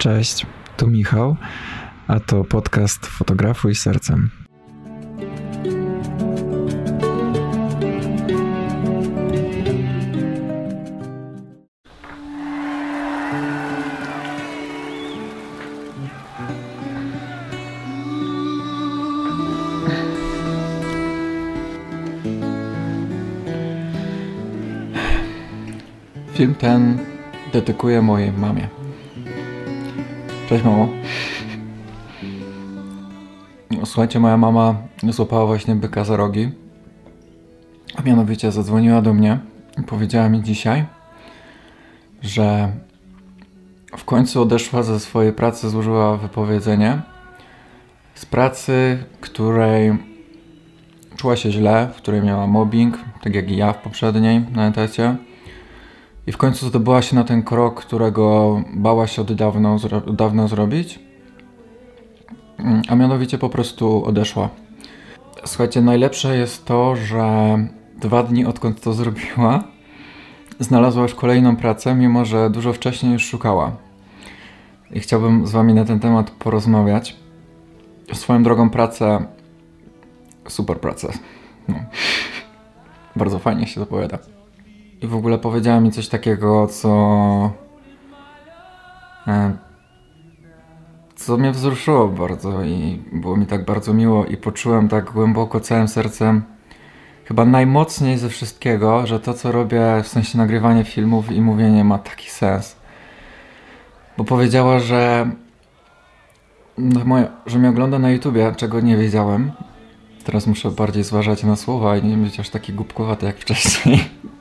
[0.00, 0.46] Cześć,
[0.76, 1.36] tu Michał,
[2.08, 4.30] a to podcast Fotografuj Sercem.
[26.32, 26.98] Film ten
[27.52, 28.79] dedykuję mojej mamie.
[30.50, 30.88] Cześć mamo.
[33.84, 34.74] Słuchajcie, moja mama
[35.08, 36.50] złapała właśnie byka za rogi.
[37.96, 39.38] A mianowicie zadzwoniła do mnie
[39.78, 40.84] i powiedziała mi dzisiaj,
[42.22, 42.72] że
[43.96, 47.02] w końcu odeszła ze swojej pracy, złożyła wypowiedzenie
[48.14, 49.98] z pracy, której
[51.16, 55.16] czuła się źle, w której miała mobbing, tak jak i ja w poprzedniej na etacie
[56.30, 59.74] i w końcu zdobyła się na ten krok, którego bała się od dawna,
[60.06, 60.98] od dawna zrobić,
[62.58, 64.48] mm, a mianowicie po prostu odeszła.
[65.44, 67.58] Słuchajcie, najlepsze jest to, że
[67.96, 69.64] dwa dni odkąd to zrobiła,
[70.60, 73.72] znalazła już kolejną pracę, mimo że dużo wcześniej już szukała.
[74.90, 77.16] I chciałbym z Wami na ten temat porozmawiać.
[78.12, 79.26] Swoją drogą pracę,
[80.48, 81.12] super pracę.
[81.68, 81.74] No.
[83.16, 84.39] Bardzo fajnie się zapowiada.
[85.02, 86.90] I w ogóle powiedziała mi coś takiego, co.
[89.26, 89.56] E,
[91.16, 95.88] co mnie wzruszyło bardzo i było mi tak bardzo miło i poczułem tak głęboko całym
[95.88, 96.42] sercem
[97.24, 101.98] chyba najmocniej ze wszystkiego, że to co robię, w sensie nagrywanie filmów i mówienie ma
[101.98, 102.76] taki sens.
[104.18, 105.30] Bo powiedziała, że
[106.78, 109.52] no, moje, że mnie ogląda na YouTubie, czego nie wiedziałem.
[110.24, 114.00] Teraz muszę bardziej zważać na słowa i nie być aż taki głupkowaty jak wcześniej.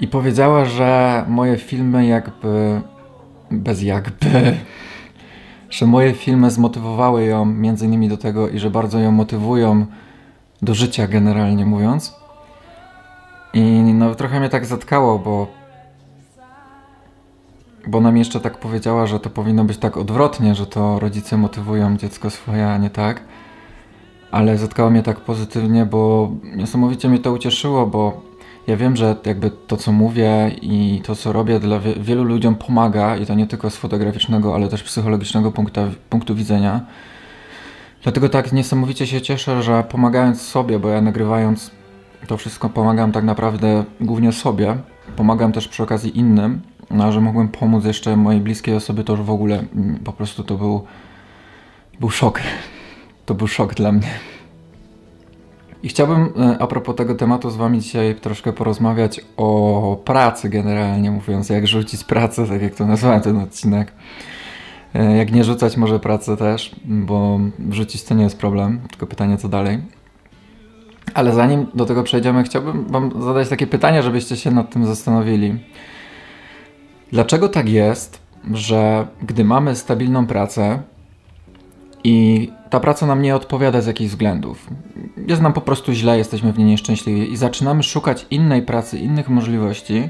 [0.00, 2.80] I powiedziała, że moje filmy jakby.
[3.50, 4.26] bez jakby.
[5.70, 9.86] że moje filmy zmotywowały ją między innymi do tego i że bardzo ją motywują
[10.62, 12.16] do życia, generalnie mówiąc.
[13.54, 13.62] I
[13.94, 15.46] no trochę mnie tak zatkało, bo.
[17.86, 21.36] Bo ona mi jeszcze tak powiedziała, że to powinno być tak odwrotnie, że to rodzice
[21.36, 23.20] motywują dziecko swoje, a nie tak.
[24.30, 28.29] Ale zatkało mnie tak pozytywnie, bo niesamowicie mnie to ucieszyło, bo
[28.66, 32.54] ja wiem, że jakby to, co mówię i to, co robię dla wie wielu ludziom
[32.54, 36.80] pomaga i to nie tylko z fotograficznego, ale też psychologicznego punktu, punktu widzenia.
[38.02, 41.70] Dlatego tak niesamowicie się cieszę, że pomagając sobie, bo ja nagrywając
[42.26, 44.76] to wszystko pomagam tak naprawdę głównie sobie,
[45.16, 46.60] pomagam też przy okazji innym,
[46.90, 50.12] no, a że mogłem pomóc jeszcze mojej bliskiej osobie, to już w ogóle mm, po
[50.12, 50.84] prostu to był,
[52.00, 52.40] był szok.
[53.26, 54.29] To był szok dla mnie.
[55.82, 61.10] I chciałbym e, a propos tego tematu z Wami dzisiaj troszkę porozmawiać o pracy generalnie,
[61.10, 63.92] mówiąc jak rzucić pracę, tak jak to nazwałem ten odcinek.
[64.94, 69.36] E, jak nie rzucać może pracę też, bo rzucić to nie jest problem, tylko pytanie
[69.36, 69.78] co dalej.
[71.14, 75.58] Ale zanim do tego przejdziemy, chciałbym Wam zadać takie pytanie, żebyście się nad tym zastanowili.
[77.12, 78.20] Dlaczego tak jest,
[78.52, 80.82] że gdy mamy stabilną pracę
[82.04, 84.70] i ta praca nam nie odpowiada z jakichś względów,
[85.26, 89.28] jest nam po prostu źle, jesteśmy w niej nieszczęśliwi i zaczynamy szukać innej pracy, innych
[89.28, 90.08] możliwości,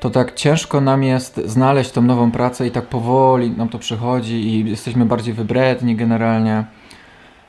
[0.00, 4.34] to tak ciężko nam jest znaleźć tą nową pracę i tak powoli nam to przychodzi
[4.34, 6.64] i jesteśmy bardziej wybredni generalnie.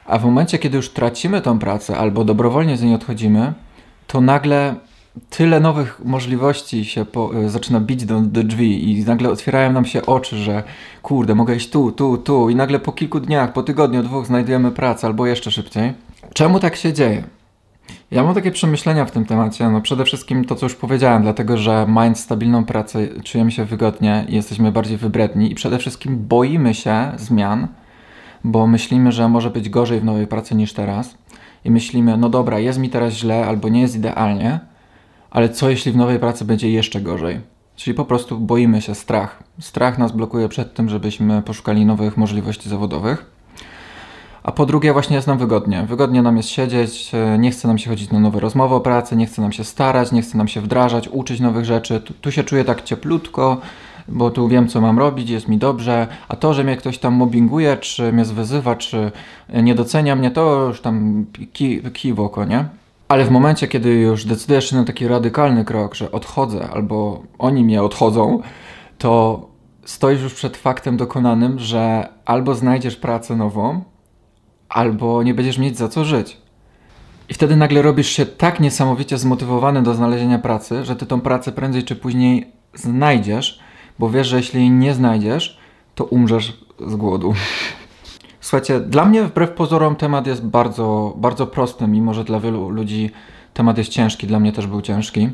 [0.05, 3.53] A w momencie, kiedy już tracimy tą pracę albo dobrowolnie z niej odchodzimy,
[4.07, 4.75] to nagle
[5.29, 10.05] tyle nowych możliwości się po, zaczyna bić do, do, drzwi i nagle otwierają nam się
[10.05, 10.63] oczy, że
[11.01, 14.71] kurde, mogę iść tu, tu, tu i nagle po kilku dniach, po tygodniu, dwóch znajdujemy
[14.71, 15.93] pracę albo jeszcze szybciej.
[16.33, 17.23] Czemu tak się dzieje?
[18.11, 19.69] Ja mam takie przemyślenia w tym temacie.
[19.69, 24.25] No przede wszystkim to, co już powiedziałem, dlatego że mając stabilną pracę, czujemy się wygodnie
[24.29, 27.67] i jesteśmy bardziej wybredni i przede wszystkim boimy się zmian,
[28.43, 31.17] bo myślimy, że może być gorzej w nowej pracy niż teraz.
[31.65, 34.59] I myślimy, no dobra, jest mi teraz źle albo nie jest idealnie,
[35.31, 37.39] ale co jeśli w nowej pracy będzie jeszcze gorzej?
[37.75, 39.43] Czyli po prostu boimy się, strach.
[39.59, 43.25] Strach nas blokuje przed tym, żebyśmy poszukali nowych możliwości zawodowych.
[44.43, 45.85] A po drugie, właśnie jest nam wygodnie.
[45.89, 49.15] Wygodnie nam jest siedzieć, e, nie chce nam się chodzić na nowe rozmowy o pracy,
[49.15, 51.99] nie chce nam się starać, nie chce nam się wdrażać, uczyć nowych rzeczy.
[51.99, 53.57] Tu, tu się czuję tak cieplutko,
[54.07, 56.07] bo tu wiem, co mam robić, jest mi dobrze.
[56.27, 59.11] A to, że mnie ktoś tam mobbinguje, czy mnie zwyzywa, czy
[59.53, 62.15] nie docenia mnie, to już tam kij, kij
[62.47, 62.80] nie?
[63.11, 67.63] Ale w momencie, kiedy już decydujesz się na taki radykalny krok, że odchodzę, albo oni
[67.63, 68.41] mnie odchodzą,
[68.97, 69.41] to
[69.85, 73.83] stoisz już przed faktem dokonanym, że albo znajdziesz pracę nową,
[74.69, 76.37] albo nie będziesz mieć za co żyć.
[77.29, 81.51] I wtedy nagle robisz się tak niesamowicie zmotywowany do znalezienia pracy, że ty tą pracę
[81.51, 83.59] prędzej czy później znajdziesz,
[83.99, 85.59] bo wiesz, że jeśli jej nie znajdziesz,
[85.95, 87.33] to umrzesz z głodu.
[88.51, 93.11] Słuchajcie, dla mnie wbrew pozorom temat jest bardzo, bardzo prosty, mimo że dla wielu ludzi
[93.53, 95.29] temat jest ciężki, dla mnie też był ciężki.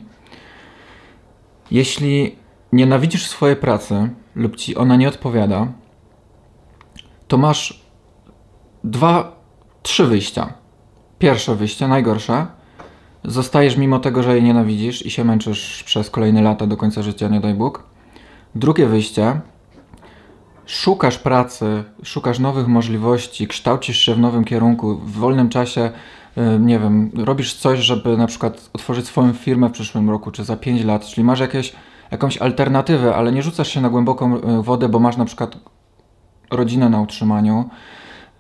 [1.71, 2.35] Jeśli
[2.71, 5.67] nienawidzisz swojej pracy lub ci ona nie odpowiada,
[7.27, 7.81] to masz
[8.83, 9.41] dwa,
[9.83, 10.53] trzy wyjścia.
[11.19, 12.47] Pierwsze wyjście, najgorsze.
[13.23, 17.27] Zostajesz mimo tego, że jej nienawidzisz i się męczysz przez kolejne lata do końca życia,
[17.27, 17.83] nie daj Bóg.
[18.55, 19.41] Drugie wyjście,
[20.67, 25.91] szukasz pracy, szukasz nowych możliwości, kształcisz się w nowym kierunku, w wolnym czasie,
[26.37, 30.43] y, nie wiem, robisz coś, żeby na przykład otworzyć swoją firmę w przyszłym roku czy
[30.43, 31.73] za 5 lat, czyli masz jakieś,
[32.11, 35.57] jakąś alternatywę, ale nie rzucasz się na głęboką y, wodę, bo masz na przykład
[36.51, 37.69] rodzinę na utrzymaniu,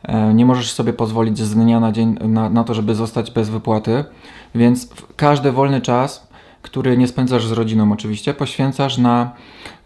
[0.03, 3.49] e, nie możesz sobie pozwolić z dnia na dzień na, na to, żeby zostać bez
[3.49, 4.05] wypłaty,
[4.55, 6.26] więc każdy wolny czas,
[6.69, 9.31] który nie spędzasz z rodziną oczywiście, poświęcasz na,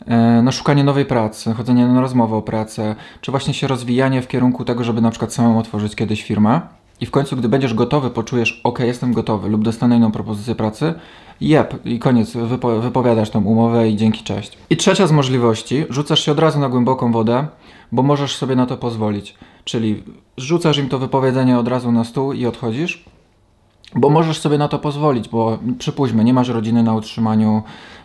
[0.06, 4.28] e, na szukanie nowej pracy, chodzenie na rozmowę o pracę, czy właśnie się rozwijanie w
[4.28, 6.62] kierunku tego, żeby na przykład samemu otworzyć kiedyś firmę.
[7.02, 10.94] I w końcu, gdy będziesz gotowy, poczujesz, ok, jestem gotowy, lub dostanę inną propozycję pracy,
[11.42, 14.58] jep, i koniec, wypo wypowiadasz tą umowę i dzięki, cześć.
[14.70, 17.48] I trzecia z możliwości, rzucasz się od razu na głęboką wodę,
[17.92, 19.36] bo możesz sobie na to pozwolić.
[19.64, 20.04] Czyli
[20.38, 23.06] rzucasz im to wypowiedzenie od razu na stół i odchodzisz,
[23.96, 27.64] bo możesz sobie na to pozwolić, bo przypuśćmy, nie masz rodziny na utrzymaniu,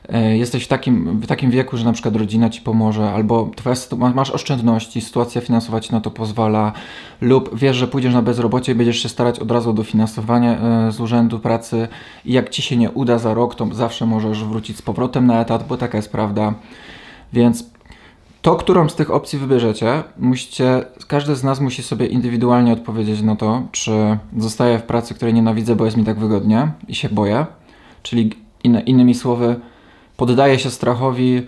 [0.08, 3.76] e, jesteś w takim, w takim wieku, że na przykład rodzina ci pomoże, albo twoja,
[4.14, 6.72] masz oszczędności, sytuacja finansowa ci na to pozwala,
[7.20, 10.92] lub wiesz, że pójdziesz na bezrobocie i będziesz się starać od razu o dofinansowanie e,
[10.92, 11.88] z urzędu pracy
[12.24, 15.40] i jak ci się nie uda za rok, to zawsze możesz wrócić z powrotem na
[15.40, 16.54] etat, bo taka jest prawda.
[17.32, 17.75] Więc
[18.46, 23.37] to, którą z tych opcji wybierzecie, musicie, każdy z nas musi sobie indywidualnie odpowiedzieć na
[23.37, 27.46] to, czy zostaję w pracy, której nienawidzę, bo jest mi tak wygodnie i się boję,
[28.02, 28.32] czyli
[28.64, 29.56] in, innymi słowy,
[30.16, 31.43] poddaję się strachowi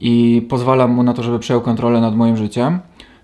[0.00, 2.78] i pozwalam mu na to, żeby przejął kontrolę nad moim życiem,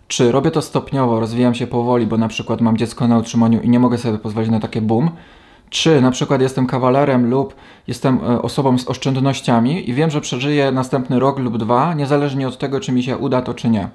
[0.08, 3.68] czy robię to stopniowo, rozwijam się powoli, bo na przykład mam dziecko na utrzymaniu i
[3.68, 5.10] nie mogę sobie pozwolić na takie boom,
[5.70, 7.54] czy na przykład jestem kawalerem lub
[7.86, 12.58] jestem e, osobą z oszczędnościami i wiem, że przeżyję następny rok lub dwa, niezależnie od
[12.58, 13.88] tego, czy mi się uda to, czy nie.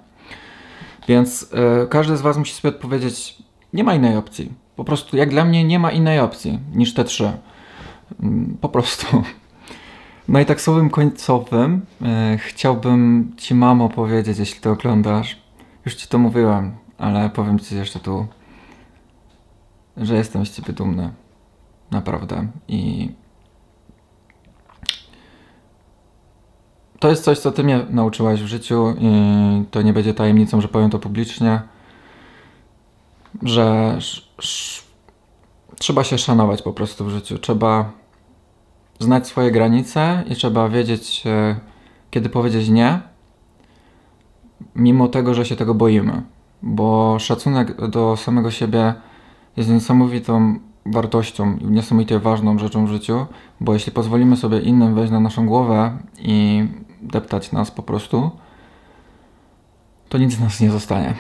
[1.07, 3.38] Więc y, każdy z Was musi sobie odpowiedzieć,
[3.74, 4.51] nie ma innej opcji.
[4.75, 7.31] Po prostu, jak dla mnie, nie ma innej opcji niż te trzy.
[8.19, 9.07] Mm, po prostu.
[10.27, 15.38] No i tak słowem końcowym y, chciałbym Ci, mamo, powiedzieć, jeśli to oglądasz.
[15.86, 18.27] Już Ci to mówiłem, ale powiem Ci jeszcze tu,
[19.98, 21.13] że jestem z Ciebie dumny.
[21.92, 22.48] Naprawdę.
[22.68, 23.12] I
[27.00, 29.10] to jest coś, co ty mnie nauczyłaś w życiu i
[29.72, 31.62] to nie będzie tajemnicą, że powiem to publicznie,
[33.44, 33.98] że
[35.80, 37.38] trzeba się szanować po prostu w życiu.
[37.38, 37.92] Trzeba
[39.00, 41.56] znać swoje granice i trzeba wiedzieć, e,
[42.12, 43.00] kiedy powiedzieć nie,
[44.76, 46.24] mimo tego, że się tego boimy.
[46.64, 48.94] Bo szacunek do samego siebie
[49.58, 53.26] jest niesamowitą wartością niesamowicie ważną rzeczą w życiu,
[53.60, 56.68] bo jeśli pozwolimy sobie innym wejść na naszą głowę i
[57.02, 58.32] deptać nas po prostu,
[60.10, 61.14] to nic z nas nie zostanie.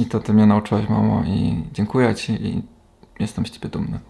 [0.00, 2.62] I to ty mnie nauczyłaś, mamo, i dziękuję ci i
[3.20, 4.00] jestem z ciebie dumny.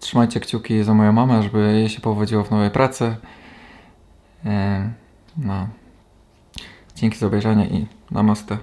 [0.00, 3.16] Trzymajcie kciuki za moją mamę, żeby jej się powodziło w nowej pracy.
[5.36, 5.68] No.
[6.94, 8.58] Dzięki za obejrzenie i namaste.